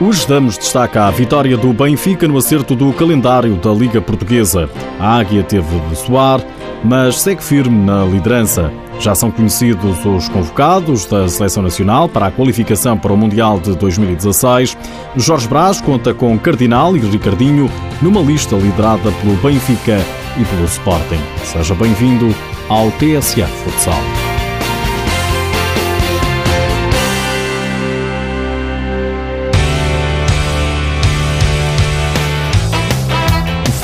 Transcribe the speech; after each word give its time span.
Os 0.00 0.24
damos 0.24 0.56
destaca 0.56 1.06
a 1.06 1.10
vitória 1.10 1.56
do 1.56 1.72
Benfica 1.72 2.28
no 2.28 2.38
acerto 2.38 2.76
do 2.76 2.92
calendário 2.92 3.56
da 3.56 3.72
Liga 3.72 4.00
Portuguesa. 4.00 4.70
A 5.00 5.18
Águia 5.18 5.42
teve 5.42 5.80
de 5.90 5.96
soar, 5.96 6.40
mas 6.84 7.20
segue 7.20 7.42
firme 7.42 7.84
na 7.84 8.04
liderança. 8.04 8.72
Já 9.00 9.16
são 9.16 9.28
conhecidos 9.28 10.04
os 10.04 10.28
convocados 10.28 11.04
da 11.04 11.28
Seleção 11.28 11.64
Nacional 11.64 12.08
para 12.08 12.28
a 12.28 12.30
qualificação 12.30 12.96
para 12.96 13.12
o 13.12 13.16
Mundial 13.16 13.58
de 13.58 13.74
2016. 13.74 14.78
Jorge 15.16 15.48
Brás 15.48 15.80
conta 15.80 16.14
com 16.14 16.38
Cardinal 16.38 16.96
e 16.96 17.00
Ricardinho 17.00 17.68
numa 18.00 18.20
lista 18.20 18.54
liderada 18.54 19.10
pelo 19.10 19.34
Benfica 19.38 19.98
e 20.40 20.44
pelo 20.44 20.64
Sporting. 20.64 21.20
Seja 21.42 21.74
bem-vindo 21.74 22.32
ao 22.68 22.88
TSF 22.92 23.50
Futsal. 23.64 24.27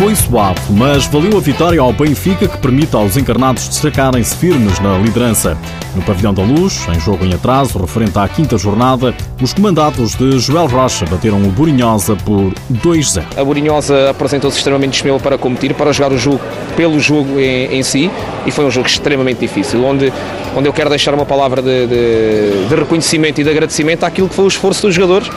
Foi 0.05 0.15
suave, 0.15 0.61
mas 0.69 1.07
valeu 1.07 1.39
a 1.39 1.41
vitória 1.41 1.81
ao 1.81 1.91
Benfica 1.91 2.47
que 2.47 2.59
permite 2.59 2.95
aos 2.95 3.17
encarnados 3.17 3.67
destacarem-se 3.71 4.37
firmes 4.37 4.79
na 4.79 4.99
liderança. 4.99 5.57
No 5.97 6.03
Pavilhão 6.03 6.35
da 6.35 6.43
Luz, 6.43 6.87
em 6.95 7.01
jogo 7.01 7.25
em 7.25 7.33
atraso, 7.33 7.79
referente 7.79 8.19
à 8.19 8.29
quinta 8.29 8.59
jornada, 8.59 9.15
os 9.41 9.55
comandados 9.55 10.15
de 10.15 10.39
Joel 10.39 10.67
Rocha 10.67 11.07
bateram 11.07 11.43
o 11.43 11.49
Burinhosa 11.49 12.17
por 12.17 12.53
2-0. 12.71 13.25
A 13.35 13.43
Burinhosa 13.43 14.11
apresentou-se 14.11 14.59
extremamente 14.59 14.91
disponível 14.91 15.21
para 15.21 15.39
competir, 15.39 15.73
para 15.73 15.91
jogar 15.91 16.13
o 16.13 16.19
jogo 16.19 16.41
pelo 16.77 17.01
jogo 17.01 17.41
em, 17.41 17.79
em, 17.79 17.83
si, 17.83 18.11
e 18.45 18.51
foi 18.51 18.67
um 18.67 18.71
jogo 18.71 18.87
extremamente 18.87 19.39
difícil, 19.39 19.83
onde, 19.83 20.13
onde 20.55 20.69
eu 20.69 20.73
quero 20.75 20.91
deixar 20.91 21.15
uma 21.15 21.25
palavra 21.25 21.63
de, 21.63 21.87
de, 21.87 22.69
de 22.69 22.75
reconhecimento 22.75 23.41
e 23.41 23.45
de 23.45 23.49
agradecimento 23.49 24.05
àquilo 24.05 24.29
que 24.29 24.35
foi 24.35 24.45
o 24.45 24.49
esforço 24.49 24.83
dos 24.83 24.95
jogadores, 24.95 25.31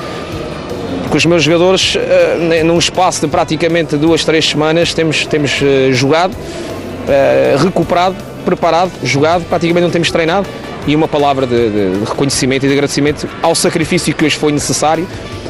com 1.10 1.18
os 1.18 1.26
meus 1.26 1.44
jogadores, 1.44 1.96
uh, 1.96 2.66
num 2.66 2.78
espaço 2.78 3.22
de 3.22 3.28
praticamente 3.28 3.98
duas, 3.98 4.24
três 4.24 4.50
semanas, 4.50 4.94
temos, 4.94 5.26
temos 5.26 5.62
uh, 5.62 5.94
jogado, 5.94 6.34
uh, 6.34 7.64
recuperado, 7.64 8.16
preparado, 8.46 8.92
jogado, 9.04 9.46
praticamente 9.46 9.84
não 9.84 9.92
temos 9.92 10.12
treinado 10.12 10.48
e 10.88 10.96
uma 10.96 11.08
palavra 11.08 11.46
de, 11.46 11.70
de, 11.70 12.06
reconhecimento 12.06 12.66
e 12.66 12.70
de 12.70 12.74
agradecimento 12.74 13.28
ao 13.44 13.54
sacrifício 13.54 14.14
que 14.14 14.26
hoje 14.26 14.38
foi 14.38 14.52
necessário 14.52 15.06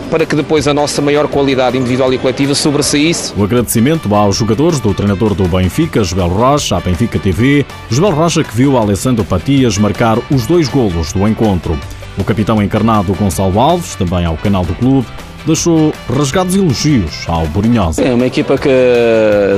para 0.10 0.26
que 0.26 0.36
depois 0.36 0.68
a 0.68 0.74
nossa 0.74 1.02
maior 1.02 1.28
qualidade 1.28 1.78
individual 1.78 2.14
e 2.14 2.18
coletiva 2.18 2.56
sobressaísse. 2.56 3.34
O 3.38 3.44
agradecimento 3.44 4.14
aos 4.16 4.38
jogadores 4.38 4.80
do 4.80 4.94
treinador 4.94 5.36
do 5.36 5.48
Benfica, 5.48 6.04
Joel 6.04 6.30
Rocha, 6.30 6.78
à 6.78 6.80
Benfica 6.80 7.20
TV, 7.20 7.66
Joel 7.90 8.14
Rocha 8.14 8.44
que 8.44 8.56
viu 8.56 8.78
Alessandro 8.78 9.26
Patias 9.26 9.78
marcar 9.78 10.18
os 10.32 10.48
dois 10.48 10.70
golos 10.70 11.12
do 11.12 11.28
encontro. 11.28 11.78
O 12.18 12.24
capitão 12.24 12.64
encarnado 12.64 13.14
Gonçalo 13.14 13.60
Alves, 13.60 13.96
também 13.96 14.26
ao 14.26 14.38
canal 14.38 14.64
do 14.66 14.74
clube, 14.74 15.06
deixou 15.48 15.94
rasgados 16.08 16.56
elogios 16.56 17.24
ao 17.28 17.48
Borinhosa. 17.48 18.02
É 18.04 18.14
uma 18.14 18.28
equipa 18.28 18.58
que 18.58 18.70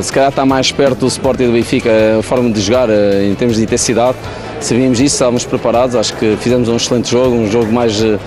se 0.01 0.13
calhar 0.13 0.29
está 0.29 0.45
mais 0.45 0.71
perto 0.71 0.99
do 0.99 1.07
Sporting 1.07 1.47
do 1.47 1.51
Benfica, 1.53 1.89
a 2.19 2.23
forma 2.23 2.49
de 2.51 2.61
jogar 2.61 2.89
eh, 2.89 3.27
em 3.29 3.35
termos 3.35 3.57
de 3.57 3.63
intensidade. 3.63 4.17
Sabíamos 4.61 4.99
isso, 4.99 5.15
estávamos 5.15 5.45
preparados, 5.45 5.95
acho 5.95 6.15
que 6.15 6.37
fizemos 6.37 6.69
um 6.69 6.75
excelente 6.75 7.09
jogo, 7.09 7.35
um 7.35 7.51
jogo 7.51 7.71
mais 7.71 8.01
eh, 8.01 8.17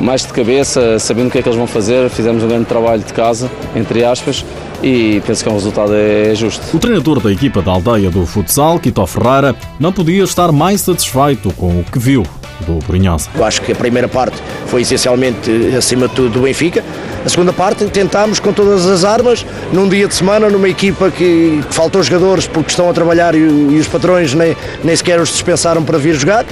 mais 0.00 0.26
de 0.26 0.32
cabeça, 0.32 0.98
sabendo 0.98 1.28
o 1.28 1.30
que 1.30 1.38
é 1.38 1.42
que 1.42 1.48
eles 1.48 1.58
vão 1.58 1.66
fazer, 1.66 2.10
fizemos 2.10 2.42
um 2.42 2.48
grande 2.48 2.64
trabalho 2.64 3.02
de 3.02 3.12
casa, 3.12 3.48
entre 3.76 4.04
aspas, 4.04 4.44
e 4.82 5.22
penso 5.24 5.44
que 5.44 5.50
o 5.50 5.52
resultado 5.52 5.94
é 5.94 6.34
justo. 6.34 6.76
O 6.76 6.80
treinador 6.80 7.20
da 7.20 7.30
equipa 7.30 7.62
da 7.62 7.70
aldeia 7.70 8.10
do 8.10 8.26
futsal, 8.26 8.80
Quito 8.80 9.06
Ferreira, 9.06 9.54
não 9.78 9.92
podia 9.92 10.24
estar 10.24 10.50
mais 10.50 10.80
satisfeito 10.80 11.52
com 11.52 11.80
o 11.80 11.84
que 11.84 12.00
viu 12.00 12.24
do 12.62 12.78
Brunhosa. 12.86 13.28
Eu 13.34 13.44
acho 13.44 13.60
que 13.62 13.72
a 13.72 13.74
primeira 13.74 14.08
parte 14.08 14.36
foi 14.66 14.82
essencialmente, 14.82 15.50
acima 15.76 16.08
de 16.08 16.14
tudo, 16.14 16.30
do 16.30 16.40
Benfica. 16.40 16.82
A 17.24 17.28
segunda 17.28 17.52
parte 17.52 17.84
tentámos 17.86 18.40
com 18.40 18.52
todas 18.52 18.86
as 18.86 19.04
armas, 19.04 19.46
num 19.72 19.88
dia 19.88 20.08
de 20.08 20.14
semana, 20.14 20.48
numa 20.48 20.68
equipa 20.68 21.10
que 21.10 21.62
faltou 21.70 22.02
jogadores 22.02 22.46
porque 22.46 22.70
estão 22.70 22.90
a 22.90 22.92
trabalhar 22.92 23.34
e, 23.34 23.38
e 23.38 23.78
os 23.78 23.86
patrões 23.86 24.34
nem, 24.34 24.56
nem 24.82 24.96
sequer 24.96 25.20
os 25.20 25.28
dispensaram 25.28 25.84
para 25.84 25.98
vir 25.98 26.14
jogar, 26.14 26.44
uh, 26.44 26.46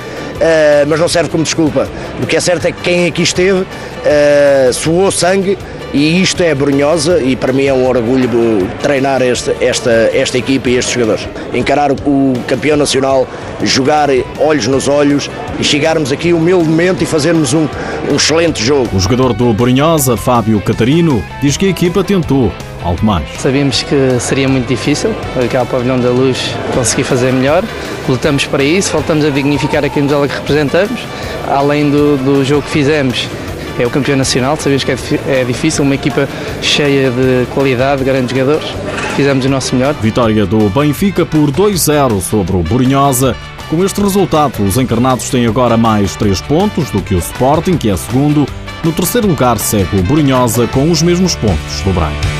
mas 0.86 1.00
não 1.00 1.08
serve 1.08 1.28
como 1.28 1.42
desculpa. 1.42 1.88
O 2.22 2.26
que 2.26 2.36
é 2.36 2.40
certo 2.40 2.66
é 2.66 2.72
que 2.72 2.80
quem 2.82 3.06
aqui 3.06 3.22
esteve 3.22 3.60
uh, 3.60 4.72
suou 4.72 5.10
sangue 5.10 5.58
e 5.92 6.20
isto 6.20 6.42
é 6.42 6.54
Brunhosa 6.54 7.20
e 7.20 7.34
para 7.34 7.52
mim 7.52 7.64
é 7.64 7.74
um 7.74 7.86
orgulho 7.86 8.28
treinar 8.82 9.22
esta, 9.22 9.56
esta, 9.60 9.90
esta 10.12 10.38
equipa 10.38 10.70
e 10.70 10.76
estes 10.76 10.94
jogadores. 10.94 11.28
Encarar 11.52 11.90
o 11.90 12.32
campeão 12.46 12.76
nacional, 12.76 13.26
jogar 13.62 14.08
olhos 14.38 14.66
nos 14.66 14.88
olhos 14.88 15.30
e 15.58 15.64
chegarmos 15.64 16.12
aqui 16.12 16.32
humildemente 16.32 17.02
e 17.04 17.06
fazermos 17.06 17.52
um, 17.52 17.66
um 18.10 18.16
excelente 18.16 18.62
jogo. 18.62 18.88
O 18.96 19.00
jogador 19.00 19.32
do 19.32 19.52
Brunhosa, 19.52 20.16
Fábio 20.16 20.60
Catarino, 20.60 21.22
diz 21.42 21.56
que 21.56 21.66
a 21.66 21.68
equipa 21.68 22.04
tentou 22.04 22.52
algo 22.82 23.04
mais. 23.04 23.28
Sabíamos 23.38 23.82
que 23.82 24.18
seria 24.20 24.48
muito 24.48 24.66
difícil, 24.66 25.14
aquele 25.36 25.64
pavilhão 25.66 25.98
da 25.98 26.10
luz, 26.10 26.54
conseguir 26.74 27.04
fazer 27.04 27.32
melhor. 27.32 27.64
Lutamos 28.08 28.46
para 28.46 28.62
isso, 28.62 28.92
voltamos 28.92 29.24
a 29.24 29.30
dignificar 29.30 29.84
a 29.84 29.88
camisola 29.88 30.28
que 30.28 30.34
representamos. 30.34 31.00
Além 31.48 31.90
do, 31.90 32.16
do 32.16 32.44
jogo 32.44 32.62
que 32.62 32.70
fizemos, 32.70 33.28
é 33.78 33.86
o 33.86 33.90
campeão 33.90 34.16
nacional, 34.16 34.56
sabes 34.56 34.84
que 34.84 34.92
é, 34.92 34.96
é 35.28 35.44
difícil, 35.44 35.84
uma 35.84 35.94
equipa 35.94 36.28
cheia 36.62 37.10
de 37.10 37.46
qualidade, 37.54 38.04
grandes 38.04 38.30
jogadores. 38.36 38.68
Fizemos 39.16 39.44
o 39.44 39.48
nosso 39.48 39.74
melhor. 39.74 39.94
Vitória 39.94 40.46
do 40.46 40.68
Benfica 40.70 41.24
por 41.26 41.50
2-0 41.50 42.20
sobre 42.20 42.56
o 42.56 42.62
Burinhosa. 42.62 43.36
Com 43.68 43.84
este 43.84 44.00
resultado, 44.00 44.64
os 44.64 44.76
encarnados 44.76 45.30
têm 45.30 45.46
agora 45.46 45.76
mais 45.76 46.16
3 46.16 46.40
pontos 46.42 46.90
do 46.90 47.00
que 47.00 47.14
o 47.14 47.18
Sporting, 47.18 47.76
que 47.76 47.88
é 47.88 47.96
segundo. 47.96 48.46
No 48.82 48.92
terceiro 48.92 49.28
lugar 49.28 49.58
segue 49.58 49.98
o 49.98 50.02
Burinhosa 50.02 50.66
com 50.68 50.90
os 50.90 51.02
mesmos 51.02 51.34
pontos 51.36 51.80
do 51.84 51.92
Branco. 51.92 52.39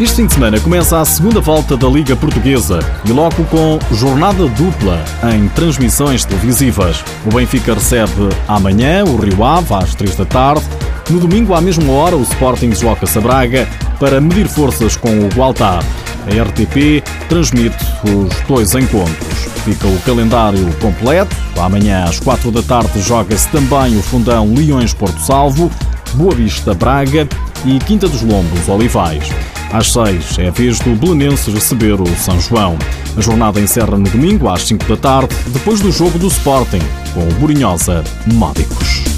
Este 0.00 0.14
fim 0.14 0.26
de 0.26 0.34
semana 0.34 0.60
começa 0.60 1.00
a 1.00 1.04
segunda 1.04 1.40
volta 1.40 1.76
da 1.76 1.88
Liga 1.88 2.14
Portuguesa 2.14 2.78
e 3.04 3.10
logo 3.10 3.42
com 3.46 3.80
jornada 3.96 4.46
dupla 4.46 5.04
em 5.34 5.48
transmissões 5.48 6.24
televisivas. 6.24 7.02
O 7.26 7.34
Benfica 7.34 7.74
recebe 7.74 8.28
amanhã 8.46 9.02
o 9.04 9.16
Rio 9.16 9.42
Ave 9.42 9.74
às 9.74 9.96
3 9.96 10.14
da 10.14 10.24
tarde. 10.24 10.64
No 11.10 11.18
domingo, 11.18 11.52
à 11.52 11.60
mesma 11.60 11.92
hora, 11.92 12.16
o 12.16 12.22
Sporting 12.22 12.68
desloca-se 12.68 13.18
a 13.18 13.20
Braga 13.20 13.68
para 13.98 14.20
medir 14.20 14.46
forças 14.46 14.96
com 14.96 15.08
o 15.08 15.28
Gualtar. 15.34 15.82
A 16.26 16.44
RTP 16.44 17.02
transmite 17.28 17.84
os 18.04 18.40
dois 18.46 18.72
encontros. 18.76 19.48
Fica 19.64 19.88
o 19.88 19.98
calendário 20.02 20.64
completo. 20.80 21.34
Amanhã 21.56 22.04
às 22.04 22.20
4 22.20 22.52
da 22.52 22.62
tarde 22.62 23.02
joga-se 23.02 23.48
também 23.48 23.98
o 23.98 24.02
fundão 24.02 24.54
Leões 24.54 24.94
Porto 24.94 25.18
Salvo, 25.18 25.68
Boa 26.14 26.36
Vista 26.36 26.72
Braga 26.72 27.26
e 27.64 27.80
Quinta 27.80 28.06
dos 28.06 28.22
Lombos 28.22 28.68
Olivais. 28.68 29.28
Às 29.72 29.92
seis 29.92 30.38
é 30.38 30.48
a 30.48 30.50
vez 30.50 30.78
do 30.80 30.94
Belenenses 30.94 31.52
receber 31.52 32.00
o 32.00 32.06
São 32.16 32.40
João. 32.40 32.78
A 33.16 33.20
jornada 33.20 33.60
encerra 33.60 33.98
no 33.98 34.08
domingo 34.08 34.48
às 34.48 34.62
5 34.62 34.84
da 34.86 34.96
tarde, 34.96 35.34
depois 35.48 35.80
do 35.80 35.92
jogo 35.92 36.18
do 36.18 36.28
Sporting, 36.28 36.82
com 37.12 37.20
o 37.20 37.32
Burinhosa 37.34 38.02
Módicos. 38.32 39.17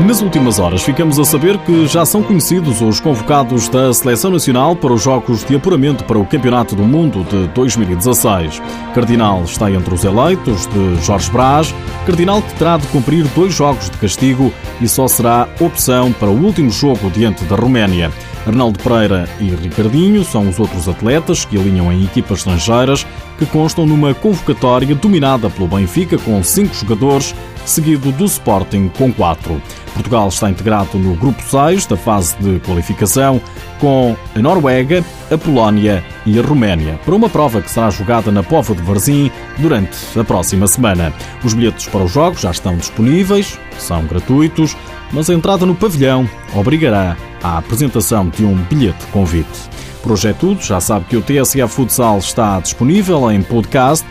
Nas 0.00 0.22
últimas 0.22 0.58
horas 0.58 0.82
ficamos 0.82 1.18
a 1.18 1.24
saber 1.24 1.58
que 1.58 1.86
já 1.86 2.04
são 2.06 2.22
conhecidos 2.22 2.80
os 2.80 2.98
convocados 2.98 3.68
da 3.68 3.92
Seleção 3.92 4.30
Nacional 4.30 4.74
para 4.74 4.92
os 4.92 5.02
Jogos 5.02 5.44
de 5.44 5.54
Apuramento 5.54 6.02
para 6.04 6.18
o 6.18 6.24
Campeonato 6.24 6.74
do 6.74 6.82
Mundo 6.82 7.22
de 7.24 7.46
2016. 7.48 8.60
Cardinal 8.94 9.44
está 9.44 9.70
entre 9.70 9.94
os 9.94 10.02
eleitos 10.02 10.66
de 10.66 10.96
Jorge 11.04 11.30
Brás, 11.30 11.74
Cardinal 12.06 12.40
que 12.40 12.54
terá 12.54 12.78
de 12.78 12.86
cumprir 12.88 13.24
dois 13.28 13.54
jogos 13.54 13.90
de 13.90 13.98
castigo 13.98 14.52
e 14.80 14.88
só 14.88 15.06
será 15.06 15.46
opção 15.60 16.10
para 16.12 16.30
o 16.30 16.42
último 16.42 16.70
jogo 16.70 17.10
diante 17.10 17.44
da 17.44 17.54
Roménia. 17.54 18.10
Arnaldo 18.46 18.78
Pereira 18.82 19.28
e 19.38 19.50
Ricardinho 19.50 20.24
são 20.24 20.48
os 20.48 20.58
outros 20.58 20.88
atletas 20.88 21.44
que 21.44 21.56
alinham 21.56 21.92
em 21.92 22.04
equipas 22.04 22.38
estrangeiras 22.38 23.06
que 23.38 23.46
constam 23.46 23.86
numa 23.86 24.14
convocatória 24.14 24.94
dominada 24.94 25.48
pelo 25.50 25.68
Benfica 25.68 26.18
com 26.18 26.42
cinco 26.42 26.74
jogadores, 26.74 27.34
seguido 27.64 28.12
do 28.12 28.24
Sporting 28.24 28.90
com 28.96 29.12
quatro. 29.12 29.60
Portugal 29.94 30.28
está 30.28 30.50
integrado 30.50 30.98
no 30.98 31.14
grupo 31.14 31.42
6 31.42 31.86
da 31.86 31.96
fase 31.96 32.34
de 32.38 32.58
qualificação 32.60 33.40
com 33.78 34.16
a 34.34 34.38
Noruega, 34.38 35.04
a 35.30 35.36
Polónia 35.36 36.02
e 36.24 36.38
a 36.38 36.42
Roménia, 36.42 36.98
para 37.04 37.14
uma 37.14 37.28
prova 37.28 37.60
que 37.60 37.70
será 37.70 37.90
jogada 37.90 38.30
na 38.30 38.42
Pova 38.42 38.74
de 38.74 38.82
Varzim 38.82 39.30
durante 39.58 39.96
a 40.18 40.24
próxima 40.24 40.66
semana. 40.66 41.12
Os 41.44 41.52
bilhetes 41.52 41.86
para 41.86 42.04
os 42.04 42.12
jogos 42.12 42.40
já 42.40 42.50
estão 42.50 42.76
disponíveis, 42.76 43.58
são 43.78 44.04
gratuitos, 44.06 44.76
mas 45.12 45.28
a 45.28 45.34
entrada 45.34 45.66
no 45.66 45.74
pavilhão 45.74 46.28
obrigará 46.54 47.16
à 47.42 47.58
apresentação 47.58 48.28
de 48.28 48.44
um 48.44 48.54
bilhete 48.54 49.04
de 49.04 49.12
convite. 49.12 49.72
Por 50.02 50.12
hoje 50.12 50.28
é 50.28 50.32
tudo, 50.32 50.60
já 50.60 50.80
sabe 50.80 51.04
que 51.04 51.16
o 51.16 51.22
TSF 51.22 51.68
Futsal 51.68 52.18
está 52.18 52.58
disponível 52.58 53.30
em 53.30 53.40
podcast, 53.42 54.04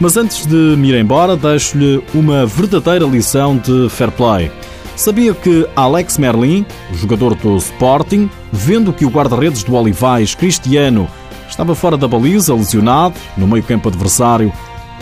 mas 0.00 0.16
antes 0.16 0.46
de 0.46 0.76
me 0.76 0.90
ir 0.90 1.00
embora, 1.00 1.36
deixo-lhe 1.36 2.02
uma 2.14 2.46
verdadeira 2.46 3.04
lição 3.04 3.56
de 3.56 3.88
fair 3.88 4.10
play. 4.10 4.50
Sabia 4.96 5.34
que 5.34 5.68
Alex 5.76 6.16
Merlin, 6.16 6.64
jogador 6.94 7.34
do 7.34 7.56
Sporting, 7.58 8.30
vendo 8.50 8.92
que 8.92 9.04
o 9.04 9.10
guarda-redes 9.10 9.62
do 9.62 9.74
Olivais, 9.74 10.34
Cristiano, 10.34 11.06
estava 11.48 11.74
fora 11.74 11.96
da 11.96 12.08
baliza, 12.08 12.54
lesionado, 12.54 13.14
no 13.36 13.46
meio-campo 13.46 13.88
adversário, 13.88 14.52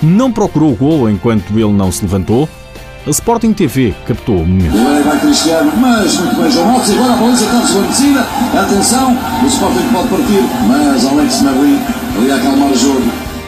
não 0.03 0.33
procurou 0.33 0.73
o 0.73 0.77
golo 0.77 1.09
enquanto 1.09 1.53
ele 1.53 1.73
não 1.73 1.93
se 1.93 2.03
levantou? 2.03 2.49
A 3.07 3.11
Sporting 3.11 3.53
TV 3.53 3.95
captou 4.07 4.37
o 4.37 4.47
momento. 4.47 4.73
Vai 5.05 5.21
Cristiano, 5.21 5.73
mas 5.77 6.19
muito 6.19 6.37
bem, 6.37 6.51
João 6.51 6.77
agora 6.77 7.13
a 7.13 7.17
baliza 7.17 7.45
está 7.45 7.59
desvanecida. 7.59 8.27
Atenção, 8.59 9.17
o 9.43 9.47
Sporting 9.47 9.89
pode 9.93 10.09
partir, 10.09 10.43
mas 10.67 11.07
Alex 11.07 11.43
Merlin 11.43 11.79
ali 12.17 12.33
a 12.33 12.37
acalmar 12.37 12.71
o 12.71 12.77
jogo. 12.77 13.03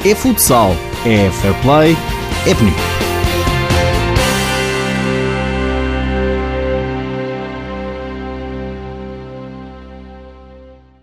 É 0.05 0.15
futsal, 0.15 0.77
é 1.07 1.31
fair 1.31 1.55
play, 1.63 1.97
é 2.47 2.55
bonito. 2.55 2.96